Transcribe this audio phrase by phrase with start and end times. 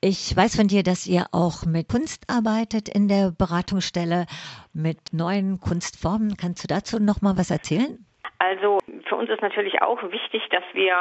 [0.00, 4.26] Ich weiß von dir, dass ihr auch mit Kunst arbeitet in der Beratungsstelle,
[4.72, 6.36] mit neuen Kunstformen.
[6.36, 8.06] Kannst du dazu noch mal was erzählen?
[8.38, 10.94] Also für uns ist natürlich auch wichtig, dass wir,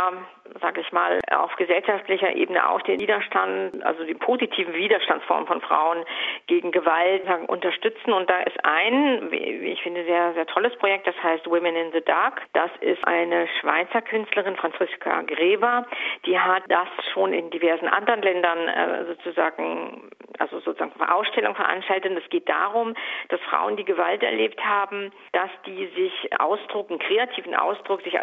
[0.62, 6.04] sage ich mal, auf gesellschaftlicher Ebene auch den Widerstand, also die positiven Widerstandsformen von Frauen
[6.48, 8.14] gegen Gewalt unterstützen.
[8.14, 11.92] Und da ist ein, wie ich finde, sehr, sehr tolles Projekt, das heißt Women in
[11.92, 12.42] the Dark.
[12.54, 15.86] Das ist eine Schweizer Künstlerin, Franziska Greber,
[16.26, 20.10] die hat das schon in diversen anderen Ländern äh, sozusagen,
[20.40, 22.18] also sozusagen Ausstellungen veranstaltet.
[22.18, 22.94] Es geht darum,
[23.30, 28.18] dass Frauen, die Gewalt erlebt haben, dass die sich ausdrucken, kreativ kreativen Ausdruck sich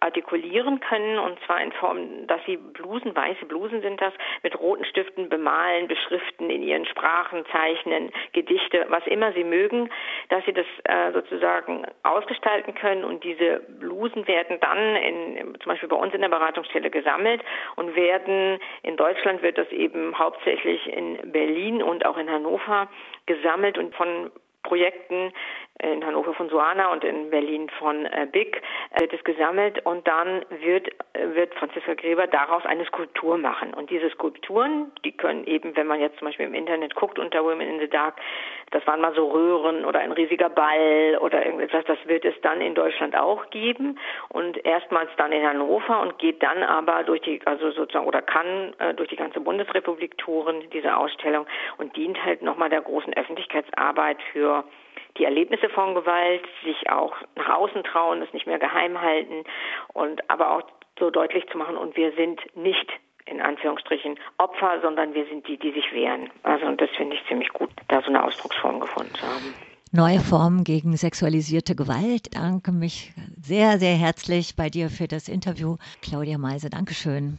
[0.00, 5.28] artikulieren können und zwar Form, dass sie Blusen, weiße Blusen sind das, mit roten Stiften
[5.28, 9.90] bemalen, beschriften, in ihren Sprachen zeichnen, Gedichte, was immer sie mögen,
[10.28, 13.04] dass sie das äh, sozusagen ausgestalten können.
[13.04, 17.42] Und diese Blusen werden dann in, zum Beispiel bei uns in der Beratungsstelle gesammelt
[17.76, 22.88] und werden, in Deutschland wird das eben hauptsächlich in Berlin und auch in Hannover
[23.26, 24.30] gesammelt und von
[24.62, 25.32] Projekten
[25.80, 30.06] in Hannover von Suana und in Berlin von äh, BIC äh, wird es gesammelt und
[30.06, 33.74] dann wird, äh, wird Franziska Gräber daraus eine Skulptur machen.
[33.74, 37.44] Und diese Skulpturen, die können eben, wenn man jetzt zum Beispiel im Internet guckt unter
[37.44, 38.14] Women in the Dark,
[38.70, 42.60] das waren mal so Röhren oder ein riesiger Ball oder irgendetwas, das wird es dann
[42.60, 47.40] in Deutschland auch geben und erstmals dann in Hannover und geht dann aber durch die,
[47.46, 51.46] also sozusagen, oder kann äh, durch die ganze Bundesrepublik touren, diese Ausstellung
[51.78, 54.64] und dient halt nochmal der großen Öffentlichkeitsarbeit für
[55.16, 56.27] die Erlebnisse von Gewalt,
[56.64, 59.44] sich auch nach außen trauen, das nicht mehr geheim halten
[59.92, 60.62] und aber auch
[60.98, 62.90] so deutlich zu machen, und wir sind nicht
[63.26, 66.30] in Anführungsstrichen Opfer, sondern wir sind die, die sich wehren.
[66.42, 69.54] Also und das finde ich ziemlich gut, da so eine Ausdrucksform gefunden zu haben.
[69.90, 72.34] Neue Formen gegen sexualisierte Gewalt.
[72.34, 75.76] Danke mich sehr, sehr herzlich bei dir für das Interview.
[76.02, 77.38] Claudia Meise, Dankeschön.